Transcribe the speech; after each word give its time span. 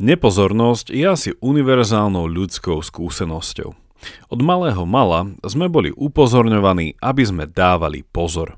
Nepozornosť 0.00 0.96
je 0.96 1.04
asi 1.04 1.30
univerzálnou 1.44 2.24
ľudskou 2.24 2.80
skúsenosťou. 2.80 3.76
Od 4.32 4.40
malého 4.40 4.88
mala 4.88 5.28
sme 5.44 5.68
boli 5.68 5.92
upozorňovaní, 5.92 6.96
aby 7.04 7.20
sme 7.20 7.44
dávali 7.44 8.00
pozor. 8.08 8.56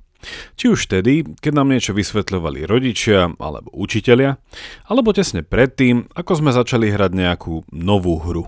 Či 0.54 0.70
už 0.70 0.86
vtedy, 0.86 1.26
keď 1.42 1.52
nám 1.58 1.74
niečo 1.74 1.98
vysvetľovali 1.98 2.62
rodičia 2.62 3.34
alebo 3.42 3.74
učitelia, 3.74 4.38
alebo 4.86 5.10
tesne 5.10 5.42
predtým, 5.42 6.06
ako 6.14 6.38
sme 6.38 6.54
začali 6.54 6.94
hrať 6.94 7.10
nejakú 7.10 7.66
novú 7.74 8.22
hru. 8.22 8.46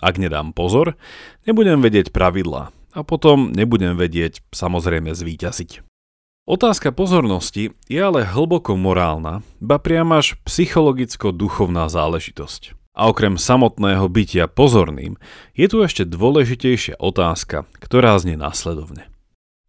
Ak 0.00 0.16
nedám 0.16 0.56
pozor, 0.56 0.96
nebudem 1.44 1.84
vedieť 1.84 2.08
pravidlá 2.08 2.72
a 2.72 3.00
potom 3.04 3.52
nebudem 3.52 4.00
vedieť 4.00 4.40
samozrejme 4.48 5.12
zvíťaziť. 5.12 5.89
Otázka 6.50 6.90
pozornosti 6.90 7.78
je 7.86 8.00
ale 8.02 8.26
hlboko 8.26 8.74
morálna, 8.74 9.46
ba 9.62 9.78
priam 9.78 10.10
až 10.10 10.34
psychologicko-duchovná 10.42 11.86
záležitosť. 11.86 12.74
A 12.90 13.06
okrem 13.06 13.38
samotného 13.38 14.10
bytia 14.10 14.50
pozorným, 14.50 15.14
je 15.54 15.70
tu 15.70 15.78
ešte 15.78 16.02
dôležitejšia 16.02 16.98
otázka, 16.98 17.70
ktorá 17.78 18.18
znie 18.18 18.34
následovne. 18.34 19.06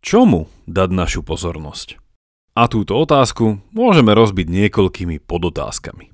Čomu 0.02 0.50
dať 0.66 0.90
našu 0.90 1.22
pozornosť? 1.22 2.02
A 2.58 2.66
túto 2.66 2.98
otázku 2.98 3.62
môžeme 3.78 4.18
rozbiť 4.18 4.50
niekoľkými 4.50 5.22
podotázkami. 5.22 6.10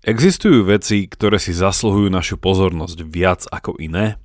Existujú 0.00 0.64
veci, 0.64 1.04
ktoré 1.04 1.36
si 1.36 1.52
zasluhujú 1.52 2.08
našu 2.08 2.40
pozornosť 2.40 3.04
viac 3.04 3.44
ako 3.52 3.76
iné? 3.76 4.16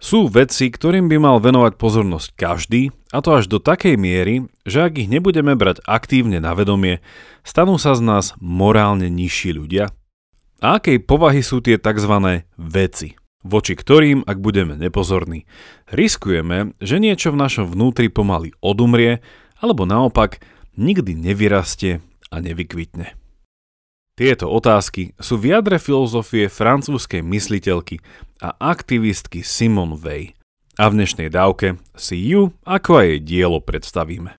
Sú 0.00 0.32
veci, 0.32 0.72
ktorým 0.72 1.12
by 1.12 1.20
mal 1.20 1.36
venovať 1.44 1.76
pozornosť 1.76 2.32
každý, 2.32 2.88
a 3.12 3.20
to 3.20 3.36
až 3.36 3.52
do 3.52 3.60
takej 3.60 4.00
miery, 4.00 4.48
že 4.64 4.88
ak 4.88 4.96
ich 4.96 5.12
nebudeme 5.12 5.52
brať 5.52 5.84
aktívne 5.84 6.40
na 6.40 6.56
vedomie, 6.56 7.04
stanú 7.44 7.76
sa 7.76 7.92
z 7.92 8.00
nás 8.00 8.32
morálne 8.40 9.12
nižší 9.12 9.52
ľudia? 9.52 9.92
A 10.64 10.80
akej 10.80 11.04
povahy 11.04 11.44
sú 11.44 11.60
tie 11.60 11.76
tzv. 11.76 12.40
veci, 12.56 13.12
voči 13.44 13.76
ktorým, 13.76 14.24
ak 14.24 14.40
budeme 14.40 14.72
nepozorní, 14.72 15.44
riskujeme, 15.92 16.72
že 16.80 16.96
niečo 16.96 17.28
v 17.36 17.40
našom 17.44 17.68
vnútri 17.68 18.08
pomaly 18.08 18.56
odumrie, 18.64 19.20
alebo 19.60 19.84
naopak 19.84 20.40
nikdy 20.80 21.12
nevyrastie 21.12 22.00
a 22.32 22.40
nevykvitne. 22.40 23.20
Tieto 24.16 24.48
otázky 24.48 25.12
sú 25.20 25.36
v 25.36 25.56
jadre 25.56 25.76
filozofie 25.76 26.48
francúzskej 26.48 27.20
mysliteľky 27.20 28.00
a 28.40 28.56
aktivistky 28.56 29.44
Simone 29.44 29.96
Weil. 29.96 30.34
A 30.80 30.88
v 30.88 31.00
dnešnej 31.00 31.28
dávke 31.28 31.76
si 31.92 32.16
ju 32.18 32.56
ako 32.64 32.90
aj 33.00 33.06
jej 33.06 33.20
dielo 33.20 33.60
predstavíme. 33.60 34.34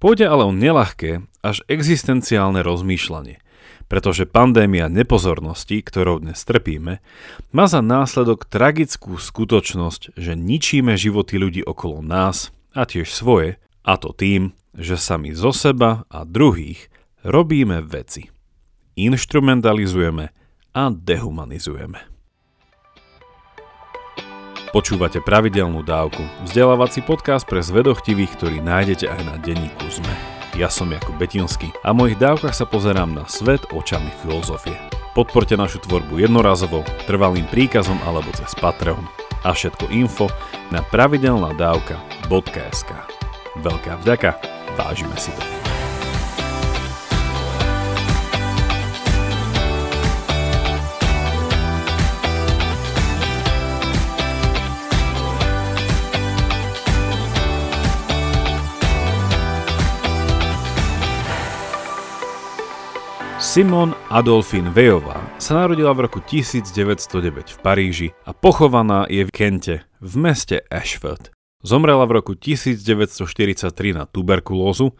Pôjde 0.00 0.26
ale 0.26 0.48
o 0.48 0.52
nelahké 0.52 1.28
až 1.44 1.60
existenciálne 1.68 2.64
rozmýšľanie, 2.64 3.38
pretože 3.86 4.24
pandémia 4.24 4.88
nepozornosti, 4.88 5.84
ktorou 5.84 6.24
dnes 6.24 6.40
trpíme, 6.42 7.04
má 7.52 7.64
za 7.68 7.84
následok 7.84 8.48
tragickú 8.48 9.20
skutočnosť, 9.20 10.16
že 10.16 10.32
ničíme 10.32 10.96
životy 10.96 11.36
ľudí 11.36 11.62
okolo 11.62 12.00
nás 12.00 12.48
a 12.72 12.88
tiež 12.88 13.12
svoje, 13.12 13.60
a 13.84 14.00
to 14.00 14.16
tým, 14.16 14.56
že 14.72 14.96
sami 14.96 15.36
zo 15.36 15.52
seba 15.52 16.08
a 16.08 16.24
druhých 16.24 16.88
robíme 17.22 17.84
veci 17.84 18.32
instrumentalizujeme 18.98 20.24
a 20.74 20.82
dehumanizujeme. 20.90 22.17
Počúvate 24.68 25.24
pravidelnú 25.24 25.80
dávku, 25.80 26.20
vzdelávací 26.44 27.00
podcast 27.00 27.48
pre 27.48 27.64
zvedochtivých, 27.64 28.36
ktorý 28.36 28.60
nájdete 28.60 29.08
aj 29.08 29.20
na 29.24 29.40
denníku 29.40 29.88
ZME. 29.88 30.12
Ja 30.60 30.68
som 30.68 30.92
Jakub 30.92 31.16
Betinský 31.16 31.72
a 31.80 31.96
v 31.96 32.04
mojich 32.04 32.20
dávkach 32.20 32.52
sa 32.52 32.68
pozerám 32.68 33.16
na 33.16 33.24
svet 33.24 33.64
očami 33.72 34.12
filozofie. 34.20 34.76
Podporte 35.16 35.56
našu 35.56 35.80
tvorbu 35.80 36.20
jednorazovo, 36.20 36.84
trvalým 37.08 37.48
príkazom 37.48 37.96
alebo 38.04 38.28
cez 38.36 38.52
Patreon. 38.60 39.08
A 39.40 39.56
všetko 39.56 39.88
info 39.88 40.28
na 40.68 40.84
pravidelnadavka.sk 40.84 42.90
Veľká 43.64 44.04
vďaka, 44.04 44.36
vážime 44.76 45.16
si 45.16 45.32
to. 45.32 45.57
Simon 63.48 63.96
Adolfine 64.12 64.68
Vejová 64.68 65.24
sa 65.40 65.64
narodila 65.64 65.96
v 65.96 66.04
roku 66.04 66.20
1909 66.20 67.56
v 67.56 67.58
Paríži 67.64 68.08
a 68.28 68.36
pochovaná 68.36 69.08
je 69.08 69.24
v 69.24 69.32
Kente, 69.32 69.88
v 70.04 70.14
meste 70.20 70.68
Ashford. 70.68 71.32
Zomrela 71.64 72.04
v 72.04 72.20
roku 72.20 72.36
1943 72.36 73.72
na 73.96 74.04
tuberkulózu, 74.04 74.92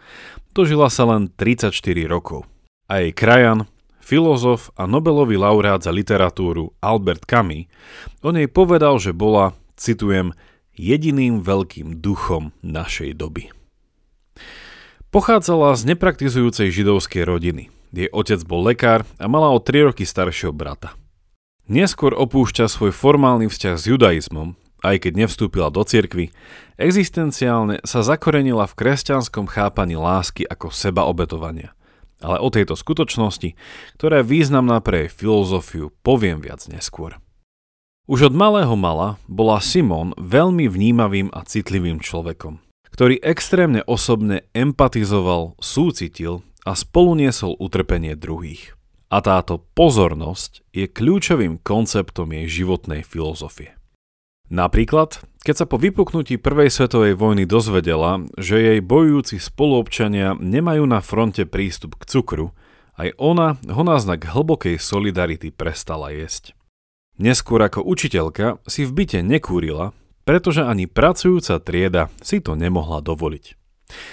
dožila 0.57 0.89
sa 0.89 1.05
len 1.13 1.29
34 1.29 1.77
rokov. 2.09 2.49
A 2.89 3.05
jej 3.05 3.13
krajan, 3.13 3.69
filozof 4.01 4.73
a 4.81 4.89
Nobelový 4.89 5.37
laureát 5.37 5.85
za 5.85 5.93
literatúru 5.93 6.73
Albert 6.81 7.29
Camus 7.29 7.69
o 8.25 8.33
nej 8.33 8.49
povedal, 8.49 8.97
že 8.97 9.13
bola, 9.13 9.53
citujem, 9.77 10.33
jediným 10.73 11.45
veľkým 11.45 12.01
duchom 12.01 12.57
našej 12.65 13.13
doby. 13.13 13.53
Pochádzala 15.13 15.77
z 15.77 15.93
nepraktizujúcej 15.93 16.73
židovskej 16.73 17.29
rodiny– 17.29 17.65
jej 17.93 18.11
otec 18.13 18.41
bol 18.45 18.65
lekár 18.65 19.09
a 19.17 19.27
mala 19.29 19.53
o 19.53 19.59
3 19.61 19.93
roky 19.93 20.05
staršieho 20.05 20.53
brata. 20.53 20.97
Neskôr 21.69 22.17
opúšťa 22.17 22.65
svoj 22.65 22.97
formálny 22.97 23.53
vzťah 23.53 23.77
s 23.77 23.85
judaizmom, 23.93 24.57
aj 24.81 25.05
keď 25.05 25.13
nevstúpila 25.27 25.69
do 25.69 25.85
cirkvy, 25.85 26.33
existenciálne 26.81 27.83
sa 27.85 28.01
zakorenila 28.01 28.65
v 28.65 28.77
kresťanskom 28.79 29.51
chápaní 29.51 29.99
lásky 29.99 30.49
ako 30.49 30.73
seba 30.73 31.05
obetovania. 31.05 31.77
Ale 32.19 32.43
o 32.43 32.49
tejto 32.51 32.75
skutočnosti, 32.75 33.55
ktorá 34.01 34.25
je 34.25 34.31
významná 34.33 34.83
pre 34.83 35.07
jej 35.07 35.11
filozofiu, 35.13 35.95
poviem 36.03 36.43
viac 36.43 36.67
neskôr. 36.67 37.21
Už 38.09 38.33
od 38.33 38.35
malého 38.35 38.73
mala 38.73 39.21
bola 39.29 39.61
Simon 39.61 40.17
veľmi 40.17 40.65
vnímavým 40.67 41.29
a 41.29 41.45
citlivým 41.45 42.01
človekom, 42.01 42.59
ktorý 42.89 43.21
extrémne 43.21 43.85
osobne 43.85 44.49
empatizoval, 44.57 45.61
súcitil 45.61 46.41
a 46.65 46.73
spoluniesol 46.75 47.59
utrpenie 47.59 48.19
druhých. 48.19 48.75
A 49.09 49.25
táto 49.25 49.65
pozornosť 49.73 50.67
je 50.75 50.85
kľúčovým 50.85 51.61
konceptom 51.61 52.29
jej 52.35 52.63
životnej 52.63 53.01
filozofie. 53.05 53.79
Napríklad, 54.49 55.21
keď 55.45 55.55
sa 55.65 55.67
po 55.69 55.77
vypuknutí 55.77 56.41
Prvej 56.41 56.73
svetovej 56.73 57.21
vojny 57.21 57.45
dozvedela, 57.45 58.25
že 58.41 58.57
jej 58.57 58.81
bojujúci 58.81 59.37
spoluobčania 59.37 60.41
nemajú 60.41 60.89
na 60.89 61.05
fronte 61.05 61.45
prístup 61.45 62.01
k 62.01 62.09
cukru, 62.09 62.57
aj 62.97 63.13
ona 63.21 63.61
ho 63.69 63.83
na 63.85 64.01
znak 64.01 64.25
hlbokej 64.25 64.81
solidarity 64.81 65.53
prestala 65.53 66.11
jesť. 66.11 66.57
Neskôr 67.21 67.61
ako 67.61 67.85
učiteľka 67.85 68.63
si 68.65 68.89
v 68.89 68.93
byte 69.05 69.21
nekúrila, 69.21 69.93
pretože 70.25 70.65
ani 70.65 70.89
pracujúca 70.89 71.61
trieda 71.61 72.09
si 72.25 72.41
to 72.41 72.57
nemohla 72.57 73.05
dovoliť. 73.05 73.59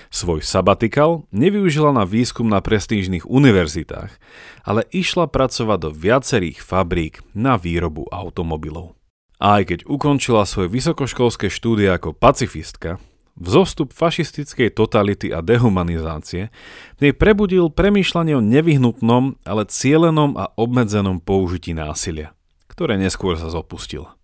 Svoj 0.09 0.41
sabatikal 0.41 1.27
nevyužila 1.35 1.91
na 1.91 2.07
výskum 2.07 2.47
na 2.47 2.63
prestížnych 2.63 3.27
univerzitách, 3.27 4.15
ale 4.63 4.87
išla 4.95 5.27
pracovať 5.27 5.77
do 5.83 5.89
viacerých 5.91 6.63
fabrík 6.63 7.19
na 7.35 7.59
výrobu 7.59 8.07
automobilov. 8.09 8.95
A 9.35 9.59
aj 9.59 9.63
keď 9.75 9.79
ukončila 9.91 10.47
svoje 10.47 10.71
vysokoškolské 10.71 11.51
štúdie 11.51 11.91
ako 11.91 12.15
pacifistka, 12.15 13.03
vzostup 13.35 13.91
fašistickej 13.91 14.71
totality 14.71 15.35
a 15.35 15.43
dehumanizácie 15.43 16.49
v 16.95 17.11
prebudil 17.11 17.67
premýšľanie 17.67 18.39
o 18.39 18.41
nevyhnutnom, 18.43 19.43
ale 19.43 19.67
cielenom 19.67 20.39
a 20.39 20.55
obmedzenom 20.55 21.19
použití 21.19 21.75
násilia, 21.75 22.31
ktoré 22.71 22.95
neskôr 22.95 23.35
sa 23.35 23.51
zopustila. 23.51 24.15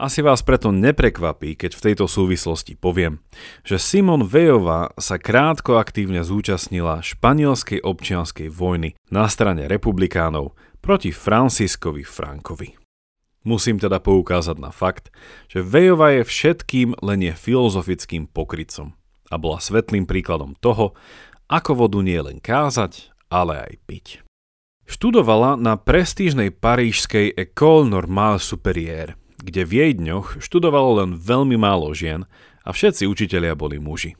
Asi 0.00 0.24
vás 0.24 0.40
preto 0.40 0.72
neprekvapí, 0.72 1.60
keď 1.60 1.76
v 1.76 1.84
tejto 1.92 2.08
súvislosti 2.08 2.72
poviem, 2.72 3.20
že 3.68 3.76
Simon 3.76 4.24
Vejová 4.24 4.96
sa 4.96 5.20
krátko 5.20 5.76
aktívne 5.76 6.24
zúčastnila 6.24 7.04
španielskej 7.04 7.84
občianskej 7.84 8.48
vojny 8.48 8.96
na 9.12 9.28
strane 9.28 9.68
republikánov 9.68 10.56
proti 10.80 11.12
Franciskovi 11.12 12.00
Frankovi. 12.00 12.80
Musím 13.44 13.76
teda 13.76 14.00
poukázať 14.00 14.56
na 14.56 14.72
fakt, 14.72 15.12
že 15.52 15.60
Vejová 15.60 16.16
je 16.16 16.24
všetkým 16.24 16.96
len 17.04 17.20
je 17.20 17.36
filozofickým 17.36 18.24
pokrycom 18.24 18.96
a 19.28 19.36
bola 19.36 19.60
svetlým 19.60 20.08
príkladom 20.08 20.56
toho, 20.64 20.96
ako 21.52 21.76
vodu 21.76 22.00
nie 22.00 22.16
len 22.16 22.40
kázať, 22.40 23.12
ale 23.28 23.68
aj 23.68 23.72
piť. 23.84 24.06
Študovala 24.88 25.60
na 25.60 25.76
prestížnej 25.76 26.56
parížskej 26.56 27.36
École 27.36 27.84
Normale 27.84 28.40
Supérieure 28.40 29.20
kde 29.40 29.62
v 29.66 29.72
jej 29.72 29.92
dňoch 29.96 30.40
študovalo 30.44 31.04
len 31.04 31.10
veľmi 31.16 31.56
málo 31.56 31.92
žien 31.96 32.28
a 32.64 32.70
všetci 32.70 33.08
učitelia 33.08 33.56
boli 33.56 33.80
muži. 33.80 34.16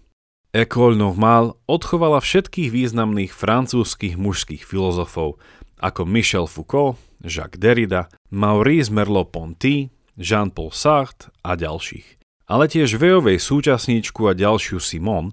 École 0.51 0.99
Normale 0.99 1.55
odchovala 1.71 2.19
všetkých 2.19 2.75
významných 2.75 3.31
francúzskych 3.31 4.19
mužských 4.19 4.67
filozofov 4.67 5.39
ako 5.79 6.03
Michel 6.05 6.51
Foucault, 6.51 6.99
Jacques 7.23 7.57
Derrida, 7.57 8.11
Maurice 8.35 8.91
Merleau-Ponty, 8.91 9.89
Jean-Paul 10.19 10.75
Sartre 10.75 11.33
a 11.41 11.57
ďalších. 11.57 12.21
Ale 12.51 12.67
tiež 12.67 12.99
Vejovej 12.99 13.39
súčasníčku 13.39 14.27
a 14.27 14.35
ďalšiu 14.35 14.83
Simone, 14.83 15.33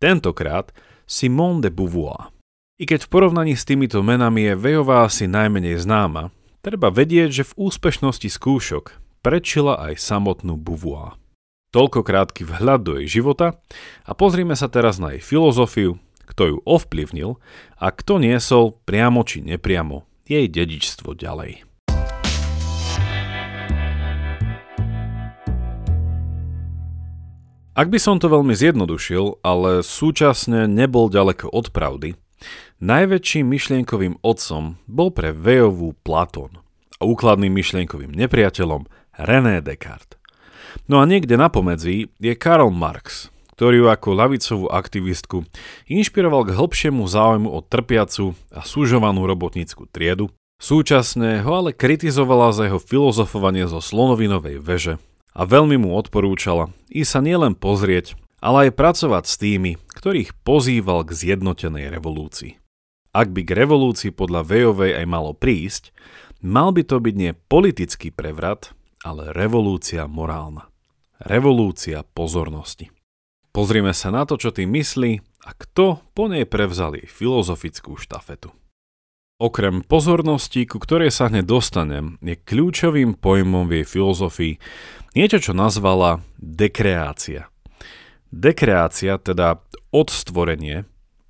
tentokrát 0.00 0.72
Simone 1.04 1.60
de 1.60 1.70
Beauvoir. 1.70 2.32
I 2.80 2.88
keď 2.88 3.06
v 3.06 3.12
porovnaní 3.12 3.54
s 3.54 3.68
týmito 3.68 4.02
menami 4.02 4.50
je 4.50 4.54
Vejová 4.58 5.06
asi 5.06 5.28
najmenej 5.28 5.78
známa, 5.78 6.32
treba 6.64 6.88
vedieť, 6.88 7.30
že 7.30 7.44
v 7.52 7.70
úspešnosti 7.70 8.26
skúšok 8.32 9.03
prečila 9.24 9.80
aj 9.80 9.96
samotnú 9.96 10.60
Beauvoir. 10.60 11.16
Toľko 11.72 12.04
krátky 12.04 12.44
vhľad 12.44 12.80
do 12.84 12.92
jej 13.00 13.18
života 13.18 13.56
a 14.04 14.12
pozrime 14.12 14.52
sa 14.52 14.68
teraz 14.68 15.00
na 15.00 15.16
jej 15.16 15.24
filozofiu, 15.24 15.96
kto 16.28 16.42
ju 16.44 16.56
ovplyvnil 16.68 17.40
a 17.80 17.86
kto 17.88 18.20
niesol 18.20 18.76
priamo 18.84 19.24
či 19.24 19.40
nepriamo 19.40 20.04
jej 20.28 20.44
dedičstvo 20.44 21.16
ďalej. 21.16 21.64
Ak 27.74 27.90
by 27.90 27.98
som 27.98 28.22
to 28.22 28.30
veľmi 28.30 28.54
zjednodušil, 28.54 29.42
ale 29.42 29.82
súčasne 29.82 30.70
nebol 30.70 31.10
ďaleko 31.10 31.50
od 31.50 31.74
pravdy, 31.74 32.14
najväčším 32.78 33.50
myšlienkovým 33.50 34.22
otcom 34.22 34.78
bol 34.86 35.10
pre 35.10 35.34
Vejovú 35.34 35.98
Platón 36.06 36.62
a 37.00 37.02
úkladným 37.02 37.50
myšlienkovým 37.50 38.14
nepriateľom 38.14 38.86
René 39.18 39.62
Descartes. 39.62 40.18
No 40.90 41.00
a 41.00 41.06
niekde 41.06 41.38
na 41.38 41.48
pomedzi 41.48 42.10
je 42.18 42.32
Karl 42.34 42.68
Marx, 42.68 43.30
ktorý 43.54 43.86
ju 43.86 43.86
ako 43.88 44.08
lavicovú 44.18 44.66
aktivistku 44.68 45.46
inšpiroval 45.86 46.50
k 46.50 46.54
hĺbšiemu 46.58 47.06
záujmu 47.06 47.48
o 47.48 47.62
trpiacu 47.62 48.34
a 48.50 48.66
súžovanú 48.66 49.24
robotnícku 49.24 49.86
triedu, 49.88 50.34
súčasne 50.58 51.40
ho 51.46 51.52
ale 51.62 51.70
kritizovala 51.70 52.50
za 52.50 52.66
jeho 52.66 52.82
filozofovanie 52.82 53.70
zo 53.70 53.78
slonovinovej 53.78 54.58
veže 54.58 54.94
a 55.34 55.46
veľmi 55.46 55.78
mu 55.78 55.94
odporúčala 55.94 56.74
i 56.90 57.06
sa 57.06 57.22
nielen 57.22 57.54
pozrieť, 57.54 58.18
ale 58.42 58.68
aj 58.68 58.76
pracovať 58.76 59.24
s 59.24 59.34
tými, 59.38 59.78
ktorých 59.94 60.34
pozýval 60.42 61.06
k 61.06 61.14
zjednotenej 61.14 61.88
revolúcii. 61.88 62.58
Ak 63.14 63.30
by 63.30 63.46
k 63.46 63.54
revolúcii 63.54 64.10
podľa 64.10 64.42
Vejovej 64.42 64.98
aj 64.98 65.06
malo 65.06 65.38
prísť, 65.38 65.94
mal 66.42 66.74
by 66.74 66.82
to 66.82 66.98
byť 66.98 67.14
nie 67.14 67.30
politický 67.46 68.10
prevrat, 68.10 68.74
ale 69.04 69.36
revolúcia 69.36 70.08
morálna. 70.08 70.72
Revolúcia 71.20 72.02
pozornosti. 72.02 72.88
Pozrime 73.54 73.94
sa 73.94 74.10
na 74.10 74.26
to, 74.26 74.34
čo 74.34 74.50
tým 74.50 74.72
myslí 74.74 75.22
a 75.46 75.54
kto 75.54 76.02
po 76.16 76.26
nej 76.26 76.48
prevzal 76.48 76.98
jej 76.98 77.06
filozofickú 77.06 77.94
štafetu. 78.00 78.50
Okrem 79.38 79.84
pozornosti, 79.84 80.64
ku 80.64 80.80
ktorej 80.80 81.12
sa 81.12 81.28
hneď 81.28 81.46
dostanem, 81.46 82.18
je 82.24 82.34
kľúčovým 82.34 83.14
pojmom 83.14 83.70
v 83.70 83.82
jej 83.82 83.86
filozofii 83.86 84.54
niečo, 85.14 85.38
čo 85.38 85.52
nazvala 85.54 86.24
dekreácia. 86.40 87.46
Dekreácia, 88.34 89.20
teda 89.22 89.62
odstvorenie, 89.94 90.86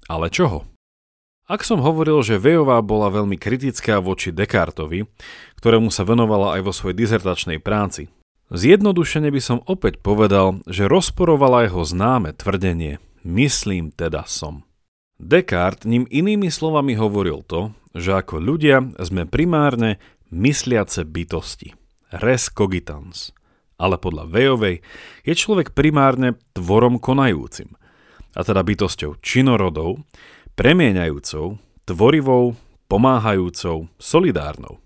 ale 0.09 0.27
čoho? 0.33 0.65
Ak 1.45 1.61
som 1.61 1.85
hovoril, 1.85 2.25
že 2.25 2.41
Vejová 2.41 2.81
bola 2.81 3.13
veľmi 3.13 3.37
kritická 3.37 4.01
voči 4.01 4.33
Descartovi, 4.33 5.05
ktorému 5.61 5.93
sa 5.93 6.09
venovala 6.09 6.57
aj 6.57 6.61
vo 6.65 6.73
svojej 6.73 6.97
dizertačnej 7.05 7.61
práci, 7.61 8.09
zjednodušene 8.49 9.29
by 9.29 9.41
som 9.45 9.59
opäť 9.69 10.01
povedal, 10.01 10.65
že 10.65 10.89
rozporovala 10.89 11.69
jeho 11.69 11.85
známe 11.85 12.33
tvrdenie 12.33 12.97
myslím 13.29 13.93
teda 13.93 14.25
som. 14.25 14.65
Descartes 15.21 15.85
ním 15.85 16.09
inými 16.09 16.49
slovami 16.49 16.97
hovoril 16.97 17.45
to, 17.45 17.77
že 17.93 18.17
ako 18.17 18.41
ľudia 18.41 18.97
sme 19.05 19.29
primárne 19.29 20.01
mysliace 20.33 21.05
bytosti. 21.05 21.77
Res 22.25 22.49
cogitans. 22.49 23.37
Ale 23.77 24.01
podľa 24.01 24.33
Vejovej 24.33 24.81
je 25.29 25.35
človek 25.37 25.77
primárne 25.77 26.41
tvorom 26.57 26.97
konajúcim, 26.97 27.75
a 28.33 28.41
teda 28.41 28.65
bytosťou 28.65 29.19
činorodou, 29.21 30.01
premieňajúcou, 30.55 31.59
tvorivou, 31.85 32.55
pomáhajúcou, 32.87 33.91
solidárnou. 33.99 34.79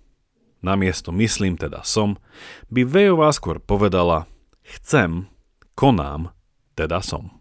Namiesto 0.59 1.15
myslím 1.15 1.55
teda 1.55 1.85
som, 1.87 2.19
by 2.67 2.83
Vejová 2.83 3.31
skôr 3.31 3.63
povedala 3.63 4.27
chcem, 4.65 5.31
konám, 5.77 6.35
teda 6.75 6.99
som. 6.99 7.39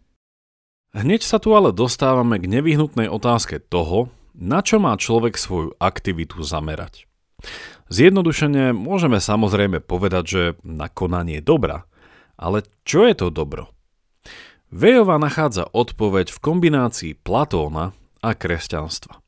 Hneď 0.95 1.21
sa 1.27 1.43
tu 1.43 1.53
ale 1.53 1.75
dostávame 1.75 2.39
k 2.39 2.49
nevyhnutnej 2.49 3.11
otázke 3.11 3.59
toho, 3.59 4.09
na 4.39 4.63
čo 4.63 4.79
má 4.79 4.95
človek 4.95 5.35
svoju 5.35 5.75
aktivitu 5.83 6.47
zamerať. 6.47 7.11
Zjednodušene 7.91 8.71
môžeme 8.77 9.19
samozrejme 9.19 9.83
povedať, 9.83 10.25
že 10.29 10.43
na 10.63 10.87
konanie 10.87 11.43
dobra, 11.43 11.89
ale 12.39 12.63
čo 12.87 13.09
je 13.09 13.15
to 13.19 13.35
dobro? 13.35 13.73
Vejova 14.69 15.17
nachádza 15.17 15.65
odpoveď 15.65 16.29
v 16.29 16.39
kombinácii 16.45 17.13
Platóna 17.17 17.97
a 18.23 18.35
kresťanstva. 18.35 19.23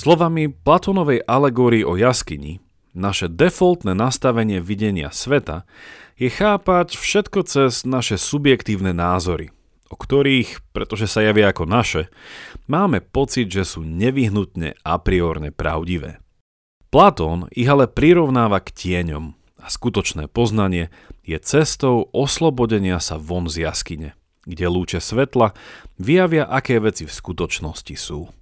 Slovami 0.00 0.48
Platónovej 0.48 1.20
alegórii 1.28 1.84
o 1.84 1.92
jaskyni, 1.92 2.64
naše 2.96 3.28
defaultné 3.28 3.92
nastavenie 3.92 4.58
videnia 4.58 5.12
sveta 5.12 5.68
je 6.16 6.32
chápať 6.32 6.96
všetko 6.96 7.44
cez 7.44 7.84
naše 7.84 8.16
subjektívne 8.16 8.96
názory, 8.96 9.52
o 9.92 9.96
ktorých, 10.00 10.72
pretože 10.72 11.04
sa 11.04 11.20
javia 11.20 11.52
ako 11.52 11.68
naše, 11.68 12.08
máme 12.64 13.04
pocit, 13.04 13.52
že 13.52 13.68
sú 13.68 13.84
nevyhnutne 13.84 14.72
a 14.80 14.96
priorne 14.96 15.52
pravdivé. 15.52 16.16
Platón 16.88 17.46
ich 17.54 17.68
ale 17.68 17.86
prirovnáva 17.86 18.58
k 18.64 18.74
tieňom, 18.74 19.38
a 19.60 19.68
skutočné 19.68 20.26
poznanie 20.26 20.88
je 21.22 21.36
cestou 21.38 22.08
oslobodenia 22.10 22.98
sa 22.98 23.20
von 23.20 23.46
z 23.46 23.68
jaskyne, 23.68 24.16
kde 24.48 24.66
lúče 24.66 24.98
svetla 24.98 25.52
vyjavia, 26.00 26.48
aké 26.48 26.80
veci 26.80 27.04
v 27.04 27.12
skutočnosti 27.12 27.94
sú. 27.94 28.32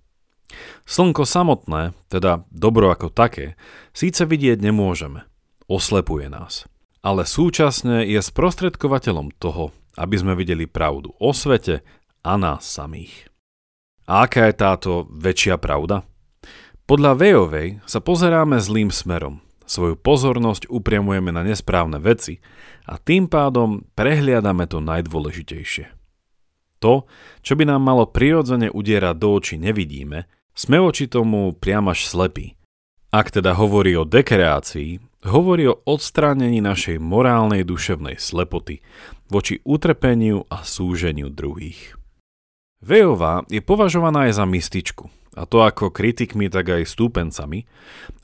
Slnko 0.88 1.28
samotné, 1.28 1.92
teda 2.08 2.48
dobro 2.48 2.88
ako 2.88 3.12
také, 3.12 3.60
síce 3.92 4.24
vidieť 4.24 4.64
nemôžeme, 4.64 5.28
oslepuje 5.68 6.32
nás, 6.32 6.64
ale 7.04 7.28
súčasne 7.28 8.08
je 8.08 8.20
sprostredkovateľom 8.22 9.36
toho, 9.36 9.76
aby 10.00 10.16
sme 10.16 10.32
videli 10.38 10.64
pravdu 10.64 11.12
o 11.20 11.30
svete 11.36 11.84
a 12.24 12.32
nás 12.40 12.64
samých. 12.64 13.28
A 14.08 14.24
aká 14.24 14.48
je 14.48 14.56
táto 14.56 14.92
väčšia 15.12 15.60
pravda? 15.60 16.00
Podľa 16.88 17.20
Vejovej 17.20 17.84
sa 17.84 18.00
pozeráme 18.00 18.56
zlým 18.64 18.88
smerom, 18.88 19.44
svoju 19.68 19.94
pozornosť 20.00 20.72
upriamujeme 20.72 21.30
na 21.30 21.44
nesprávne 21.44 22.00
veci 22.00 22.40
a 22.88 22.96
tým 22.96 23.28
pádom 23.28 23.84
prehliadame 23.92 24.64
to 24.64 24.80
najdôležitejšie. 24.80 25.92
To, 26.80 27.04
čo 27.44 27.52
by 27.58 27.68
nám 27.68 27.82
malo 27.84 28.08
prirodzene 28.08 28.72
udierať 28.72 29.16
do 29.18 29.28
očí 29.36 29.60
nevidíme, 29.60 30.30
sme 30.56 30.80
voči 30.82 31.06
tomu 31.06 31.52
priam 31.54 31.86
až 31.90 32.08
slepí. 32.08 32.58
Ak 33.12 33.30
teda 33.30 33.54
hovorí 33.54 33.94
o 33.94 34.08
dekreácii, 34.08 35.24
hovorí 35.26 35.66
o 35.66 35.80
odstránení 35.86 36.62
našej 36.62 37.02
morálnej 37.02 37.66
duševnej 37.66 38.20
slepoty 38.20 38.84
voči 39.26 39.58
utrpeniu 39.66 40.46
a 40.48 40.62
súženiu 40.62 41.28
druhých. 41.32 41.98
Vejová 42.78 43.42
je 43.50 43.58
považovaná 43.58 44.30
aj 44.30 44.38
za 44.38 44.44
mystičku, 44.46 45.10
a 45.36 45.44
to 45.44 45.64
ako 45.64 45.92
kritikmi, 45.92 46.48
tak 46.48 46.72
aj 46.72 46.88
stúpencami, 46.88 47.66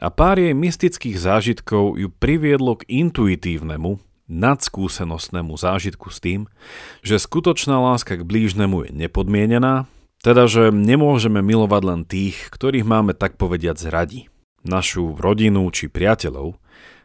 a 0.01 0.09
pár 0.09 0.41
jej 0.41 0.57
mystických 0.57 1.17
zážitkov 1.19 2.01
ju 2.01 2.09
priviedlo 2.09 2.81
k 2.81 2.89
intuitívnemu, 2.89 4.01
nadskúsenostnému 4.29 5.53
zážitku 5.57 6.09
s 6.09 6.19
tým, 6.21 6.41
že 7.05 7.21
skutočná 7.21 7.77
láska 7.77 8.17
k 8.17 8.25
blížnemu 8.25 8.89
je 8.89 8.91
nepodmienená, 8.97 9.85
teda 10.25 10.49
že 10.49 10.73
nemôžeme 10.73 11.45
milovať 11.45 11.83
len 11.85 12.01
tých, 12.09 12.49
ktorých 12.49 12.89
máme 12.89 13.13
tak 13.13 13.37
povediať 13.37 13.77
zradi, 13.77 14.33
našu 14.65 15.13
rodinu 15.21 15.69
či 15.69 15.93
priateľov, 15.93 16.57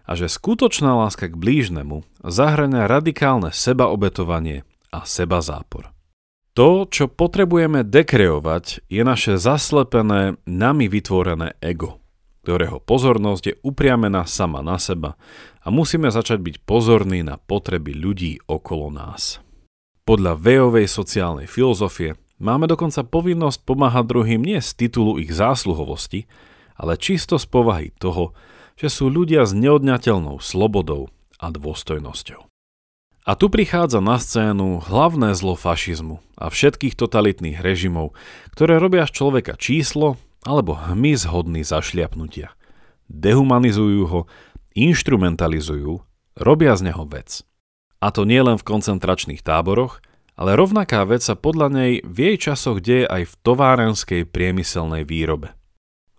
a 0.09 0.17
že 0.17 0.25
skutočná 0.25 0.97
láska 1.05 1.29
k 1.29 1.37
blížnemu 1.37 2.01
zahrania 2.25 2.89
radikálne 2.89 3.53
sebaobetovanie 3.53 4.65
a 4.89 5.05
seba 5.05 5.37
zápor. 5.37 5.93
To, 6.57 6.89
čo 6.89 7.07
potrebujeme 7.07 7.85
dekreovať, 7.85 8.89
je 8.89 9.01
naše 9.05 9.37
zaslepené, 9.37 10.41
nami 10.49 10.89
vytvorené 10.89 11.55
ego, 11.61 12.01
ktorého 12.43 12.81
pozornosť 12.81 13.43
je 13.45 13.55
upriamená 13.61 14.25
sama 14.25 14.65
na 14.65 14.81
seba 14.81 15.13
a 15.61 15.69
musíme 15.69 16.09
začať 16.09 16.41
byť 16.41 16.55
pozorní 16.65 17.21
na 17.21 17.37
potreby 17.37 17.93
ľudí 17.93 18.41
okolo 18.49 18.89
nás. 18.89 19.37
Podľa 20.09 20.41
Vejovej 20.41 20.89
sociálnej 20.89 21.45
filozofie 21.45 22.17
máme 22.41 22.65
dokonca 22.65 23.05
povinnosť 23.05 23.61
pomáhať 23.61 24.09
druhým 24.09 24.41
nie 24.41 24.57
z 24.57 24.73
titulu 24.73 25.21
ich 25.21 25.29
zásluhovosti, 25.29 26.25
ale 26.73 26.97
čisto 26.97 27.37
z 27.37 27.45
povahy 27.45 27.93
toho, 28.01 28.33
že 28.73 28.89
sú 28.89 29.11
ľudia 29.11 29.45
s 29.45 29.53
neodňateľnou 29.53 30.41
slobodou 30.41 31.13
a 31.37 31.53
dôstojnosťou. 31.53 32.48
A 33.29 33.37
tu 33.37 33.45
prichádza 33.45 34.01
na 34.01 34.17
scénu 34.17 34.81
hlavné 34.81 35.37
zlo 35.37 35.53
fašizmu 35.53 36.17
a 36.33 36.49
všetkých 36.49 36.97
totalitných 36.97 37.61
režimov, 37.61 38.17
ktoré 38.57 38.81
robia 38.81 39.05
z 39.05 39.21
človeka 39.21 39.53
číslo 39.53 40.17
alebo 40.49 40.73
hmyz 40.73 41.29
hodný 41.29 41.61
zašliapnutia. 41.61 42.57
Dehumanizujú 43.05 44.01
ho, 44.09 44.21
instrumentalizujú, 44.73 46.01
robia 46.41 46.73
z 46.73 46.89
neho 46.89 47.05
vec. 47.05 47.45
A 48.01 48.09
to 48.09 48.25
nie 48.25 48.41
len 48.41 48.57
v 48.57 48.65
koncentračných 48.65 49.45
táboroch, 49.45 50.01
ale 50.33 50.57
rovnaká 50.57 51.05
vec 51.05 51.21
sa 51.21 51.37
podľa 51.37 51.69
nej 51.69 51.91
v 52.01 52.33
jej 52.33 52.49
časoch 52.49 52.81
deje 52.81 53.05
aj 53.05 53.29
v 53.29 53.33
továrenskej 53.45 54.21
priemyselnej 54.25 55.05
výrobe. 55.05 55.53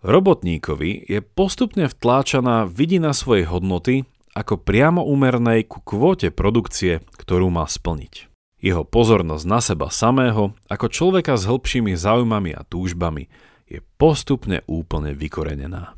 Robotníkovi 0.07 1.11
je 1.11 1.19
postupne 1.27 1.91
vtláčaná 1.91 2.71
vidina 2.71 3.11
svojej 3.11 3.51
hodnoty 3.51 4.07
ako 4.41 4.57
priamo 4.57 5.05
úmernej 5.05 5.69
ku 5.69 5.85
kvóte 5.85 6.33
produkcie, 6.33 7.05
ktorú 7.21 7.53
má 7.53 7.69
splniť. 7.69 8.33
Jeho 8.65 8.89
pozornosť 8.89 9.45
na 9.45 9.61
seba 9.61 9.93
samého, 9.93 10.57
ako 10.65 10.89
človeka 10.89 11.37
s 11.37 11.45
hĺbšími 11.45 11.93
záujmami 11.93 12.57
a 12.57 12.65
túžbami, 12.65 13.29
je 13.69 13.85
postupne 14.01 14.65
úplne 14.65 15.13
vykorenená. 15.13 15.93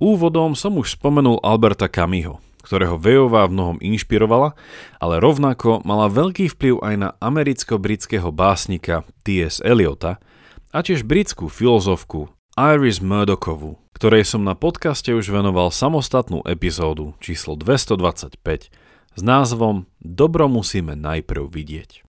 Úvodom 0.00 0.56
som 0.56 0.80
už 0.80 0.96
spomenul 0.96 1.40
Alberta 1.44 1.88
Camiho, 1.88 2.40
ktorého 2.64 2.96
Vejová 2.96 3.48
v 3.48 3.56
mnohom 3.56 3.78
inšpirovala, 3.84 4.56
ale 5.00 5.20
rovnako 5.20 5.84
mala 5.84 6.08
veľký 6.08 6.52
vplyv 6.56 6.74
aj 6.80 6.94
na 6.96 7.08
americko-britského 7.20 8.28
básnika 8.32 9.04
T.S. 9.24 9.64
Eliota 9.64 10.20
a 10.74 10.82
tiež 10.82 11.06
britskú 11.06 11.46
filozofku 11.46 12.34
Iris 12.58 12.98
Murdochovú, 12.98 13.78
ktorej 13.94 14.26
som 14.26 14.42
na 14.42 14.58
podcaste 14.58 15.14
už 15.14 15.30
venoval 15.30 15.70
samostatnú 15.70 16.42
epizódu 16.42 17.14
číslo 17.22 17.54
225 17.54 18.42
s 19.14 19.20
názvom 19.22 19.86
Dobro 20.02 20.50
musíme 20.50 20.98
najprv 20.98 21.46
vidieť. 21.46 22.02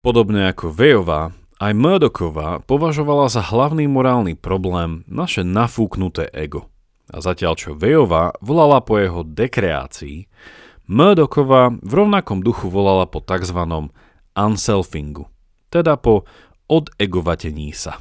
Podobne 0.00 0.48
ako 0.48 0.72
Vejová, 0.72 1.36
aj 1.60 1.76
Murdochová 1.76 2.64
považovala 2.64 3.28
za 3.28 3.44
hlavný 3.44 3.84
morálny 3.84 4.32
problém 4.32 5.04
naše 5.04 5.44
nafúknuté 5.44 6.32
ego– 6.32 6.72
a 7.06 7.22
zatiaľ 7.22 7.54
čo 7.54 7.78
Vejová 7.78 8.34
volala 8.42 8.82
po 8.82 8.98
jeho 8.98 9.22
dekreácii, 9.22 10.26
Murdochová 10.86 11.74
v 11.74 11.92
rovnakom 11.92 12.42
duchu 12.42 12.70
volala 12.70 13.10
po 13.10 13.18
tzv. 13.18 13.90
unselfingu, 14.34 15.26
teda 15.70 15.98
po 15.98 16.26
odegovatení 16.66 17.70
sa. 17.70 17.98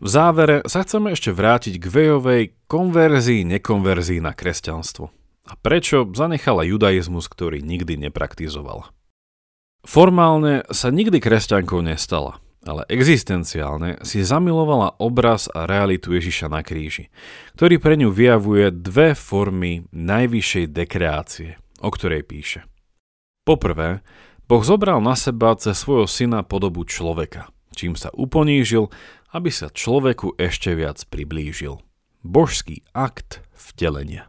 V 0.00 0.08
závere 0.08 0.64
sa 0.64 0.80
chceme 0.80 1.12
ešte 1.12 1.28
vrátiť 1.28 1.76
k 1.76 1.86
Vejovej 1.92 2.42
konverzii, 2.68 3.44
nekonverzii 3.44 4.24
na 4.24 4.32
kresťanstvo. 4.32 5.12
A 5.44 5.52
prečo 5.60 6.08
zanechala 6.16 6.64
judaizmus, 6.64 7.28
ktorý 7.28 7.60
nikdy 7.60 8.08
nepraktizovala. 8.08 8.88
Formálne 9.84 10.64
sa 10.72 10.88
nikdy 10.88 11.20
kresťankou 11.20 11.84
nestala– 11.84 12.40
ale 12.68 12.84
existenciálne 12.92 14.04
si 14.04 14.20
zamilovala 14.20 15.00
obraz 15.00 15.48
a 15.48 15.64
realitu 15.64 16.12
Ježiša 16.12 16.52
na 16.52 16.60
kríži, 16.60 17.08
ktorý 17.56 17.80
pre 17.80 17.96
ňu 17.96 18.12
vyjavuje 18.12 18.68
dve 18.68 19.16
formy 19.16 19.88
najvyššej 19.88 20.64
dekreácie, 20.68 21.56
o 21.80 21.88
ktorej 21.88 22.22
píše. 22.22 22.68
Poprvé, 23.48 24.04
Boh 24.46 24.62
zobral 24.62 25.00
na 25.00 25.16
seba 25.16 25.56
cez 25.56 25.80
svojho 25.80 26.06
syna 26.06 26.44
podobu 26.44 26.84
človeka, 26.86 27.48
čím 27.74 27.96
sa 27.96 28.12
uponížil, 28.12 28.92
aby 29.32 29.48
sa 29.48 29.72
človeku 29.72 30.38
ešte 30.38 30.76
viac 30.76 31.02
priblížil. 31.08 31.80
Božský 32.20 32.84
akt 32.92 33.40
vtelenia. 33.56 34.28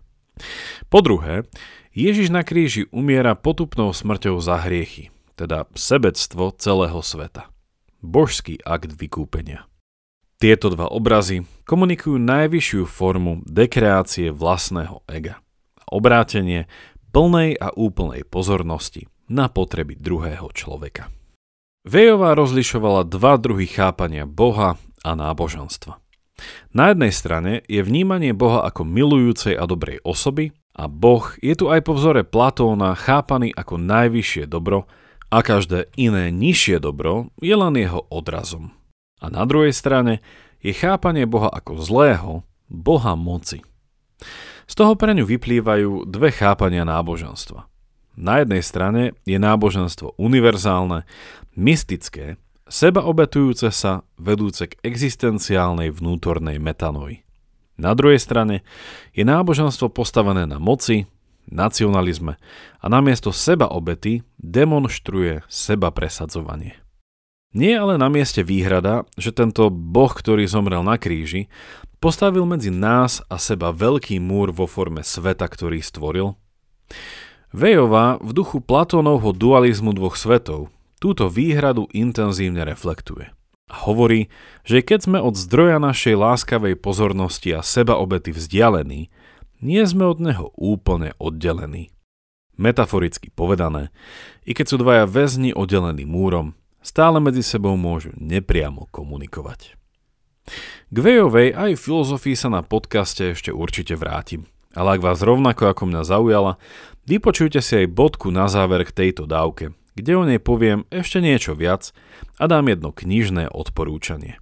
Po 0.87 1.03
druhé, 1.03 1.43
Ježiš 1.91 2.31
na 2.31 2.47
kríži 2.47 2.87
umiera 2.95 3.35
potupnou 3.35 3.91
smrťou 3.91 4.39
za 4.39 4.63
hriechy, 4.63 5.11
teda 5.35 5.67
sebectvo 5.75 6.55
celého 6.55 7.03
sveta 7.03 7.51
božský 8.01 8.57
akt 8.65 8.97
vykúpenia. 8.97 9.69
Tieto 10.41 10.73
dva 10.73 10.89
obrazy 10.89 11.45
komunikujú 11.69 12.17
najvyššiu 12.17 12.89
formu 12.89 13.45
dekreácie 13.45 14.33
vlastného 14.33 15.05
ega. 15.05 15.37
Obrátenie 15.85 16.65
plnej 17.11 17.59
a 17.59 17.75
úplnej 17.75 18.23
pozornosti 18.25 19.07
na 19.27 19.47
potreby 19.47 19.99
druhého 19.99 20.49
človeka. 20.55 21.11
Vejová 21.87 22.33
rozlišovala 22.35 23.07
dva 23.07 23.35
druhy 23.37 23.67
chápania 23.67 24.27
Boha 24.27 24.79
a 25.01 25.11
náboženstva. 25.15 25.99
Na 26.73 26.95
jednej 26.95 27.13
strane 27.13 27.61
je 27.69 27.85
vnímanie 27.85 28.33
Boha 28.33 28.65
ako 28.65 28.87
milujúcej 28.87 29.53
a 29.53 29.69
dobrej 29.69 30.01
osoby 30.01 30.55
a 30.73 30.89
Boh 30.89 31.25
je 31.43 31.53
tu 31.53 31.69
aj 31.69 31.85
po 31.85 31.93
vzore 31.93 32.25
Platóna 32.25 32.97
chápaný 32.97 33.53
ako 33.53 33.77
najvyššie 33.77 34.49
dobro, 34.49 34.89
a 35.31 35.39
každé 35.39 35.87
iné 35.95 36.27
nižšie 36.27 36.83
dobro 36.83 37.31
je 37.39 37.55
len 37.55 37.79
jeho 37.79 38.03
odrazom. 38.11 38.75
A 39.23 39.31
na 39.31 39.47
druhej 39.47 39.71
strane 39.71 40.19
je 40.59 40.75
chápanie 40.75 41.23
Boha 41.23 41.47
ako 41.47 41.79
zlého, 41.79 42.43
Boha 42.67 43.15
moci. 43.15 43.63
Z 44.65 44.73
toho 44.77 44.93
pre 44.97 45.13
ňu 45.13 45.25
vyplývajú 45.25 46.09
dve 46.09 46.29
chápania 46.33 46.85
náboženstva. 46.85 47.65
Na 48.19 48.43
jednej 48.43 48.61
strane 48.61 49.15
je 49.23 49.39
náboženstvo 49.39 50.19
univerzálne, 50.19 51.07
mystické, 51.55 52.35
seba 52.67 53.03
obetujúce 53.03 53.71
sa, 53.71 54.03
vedúce 54.15 54.71
k 54.71 54.77
existenciálnej 54.83 55.91
vnútornej 55.91 56.59
metanoji. 56.59 57.23
Na 57.79 57.95
druhej 57.97 58.21
strane 58.21 58.61
je 59.15 59.25
náboženstvo 59.25 59.89
postavené 59.89 60.45
na 60.45 60.61
moci, 60.61 61.09
nacionalizme 61.49 62.37
a 62.79 62.85
namiesto 62.85 63.33
seba 63.33 63.67
obety 63.67 64.21
demonstruje 64.37 65.41
seba 65.49 65.89
presadzovanie. 65.89 66.77
Nie 67.51 67.75
je 67.75 67.81
ale 67.83 67.95
na 67.99 68.07
mieste 68.07 68.47
výhrada, 68.47 69.03
že 69.19 69.35
tento 69.35 69.67
boh, 69.67 70.07
ktorý 70.07 70.47
zomrel 70.47 70.87
na 70.87 70.95
kríži, 70.95 71.51
postavil 72.01 72.43
medzi 72.49 72.73
nás 72.73 73.21
a 73.29 73.37
seba 73.37 73.69
veľký 73.69 74.17
múr 74.17 74.49
vo 74.49 74.65
forme 74.65 75.05
sveta, 75.05 75.45
ktorý 75.45 75.79
stvoril? 75.85 76.33
Vejová 77.53 78.17
v 78.17 78.33
duchu 78.33 78.59
Platónovho 78.59 79.31
dualizmu 79.31 79.93
dvoch 79.93 80.17
svetov 80.17 80.73
túto 80.97 81.29
výhradu 81.29 81.85
intenzívne 81.93 82.65
reflektuje. 82.65 83.29
A 83.71 83.87
hovorí, 83.87 84.27
že 84.67 84.83
keď 84.83 84.99
sme 85.07 85.19
od 85.23 85.39
zdroja 85.39 85.79
našej 85.79 86.19
láskavej 86.19 86.75
pozornosti 86.75 87.55
a 87.55 87.63
seba 87.63 87.95
obety 87.95 88.35
vzdialení, 88.35 89.07
nie 89.63 89.83
sme 89.87 90.09
od 90.11 90.19
neho 90.19 90.51
úplne 90.59 91.15
oddelení. 91.21 91.93
Metaforicky 92.59 93.31
povedané, 93.31 93.89
i 94.43 94.51
keď 94.51 94.65
sú 94.67 94.75
dvaja 94.81 95.05
väzni 95.07 95.55
oddelení 95.55 96.03
múrom, 96.03 96.53
stále 96.83 97.23
medzi 97.23 97.41
sebou 97.41 97.79
môžu 97.79 98.11
nepriamo 98.19 98.91
komunikovať. 98.91 99.80
K 100.91 100.97
Vejovej 100.97 101.55
aj 101.55 101.79
filozofii 101.79 102.35
sa 102.35 102.51
na 102.51 102.61
podcaste 102.65 103.31
ešte 103.31 103.55
určite 103.55 103.95
vrátim, 103.95 104.47
ale 104.75 104.99
ak 104.99 105.05
vás 105.05 105.19
rovnako 105.23 105.71
ako 105.71 105.83
mňa 105.87 106.01
zaujala, 106.03 106.59
vypočujte 107.07 107.63
si 107.63 107.85
aj 107.85 107.93
bodku 107.93 108.29
na 108.29 108.51
záver 108.51 108.83
k 108.83 108.91
tejto 108.91 109.23
dávke, 109.23 109.71
kde 109.95 110.11
o 110.15 110.23
nej 110.27 110.39
poviem 110.39 110.83
ešte 110.91 111.23
niečo 111.23 111.55
viac 111.55 111.95
a 112.35 112.47
dám 112.47 112.67
jedno 112.67 112.91
knižné 112.91 113.51
odporúčanie. 113.51 114.39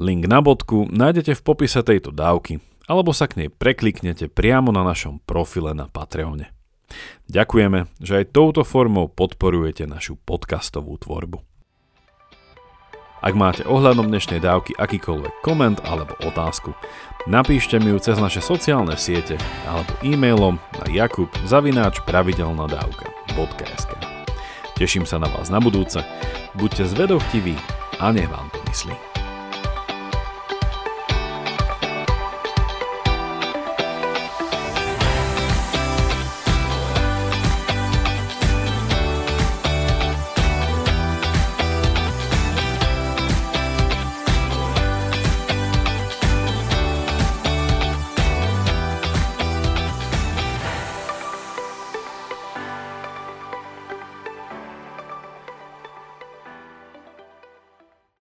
Link 0.00 0.24
na 0.24 0.40
bodku 0.40 0.88
nájdete 0.88 1.36
v 1.36 1.44
popise 1.44 1.82
tejto 1.82 2.14
dávky 2.14 2.62
alebo 2.90 3.14
sa 3.14 3.30
k 3.30 3.46
nej 3.46 3.50
prekliknete 3.50 4.26
priamo 4.26 4.74
na 4.74 4.82
našom 4.82 5.22
profile 5.22 5.76
na 5.78 5.86
Patreone. 5.86 6.50
Ďakujeme, 7.30 7.86
že 8.02 8.22
aj 8.22 8.34
touto 8.34 8.66
formou 8.66 9.06
podporujete 9.06 9.86
našu 9.86 10.18
podcastovú 10.18 10.98
tvorbu. 10.98 11.49
Ak 13.20 13.36
máte 13.36 13.68
ohľadom 13.68 14.08
dnešnej 14.08 14.40
dávky 14.40 14.72
akýkoľvek 14.80 15.44
koment 15.44 15.76
alebo 15.84 16.16
otázku, 16.24 16.72
napíšte 17.28 17.76
mi 17.76 17.92
ju 17.92 18.00
cez 18.00 18.16
naše 18.16 18.40
sociálne 18.40 18.96
siete 18.96 19.36
alebo 19.68 19.92
e-mailom 20.00 20.56
na 20.56 20.86
jakub 20.88 21.28
zavináč 21.44 22.00
pravidelnadávka.sk 22.08 23.92
Teším 24.72 25.04
sa 25.04 25.20
na 25.20 25.28
vás 25.28 25.52
na 25.52 25.60
budúce, 25.60 26.00
buďte 26.56 26.96
zvedovtiví 26.96 27.60
a 28.00 28.08
nech 28.08 28.32
vám 28.32 28.48
to 28.56 28.58
myslí. 28.72 29.09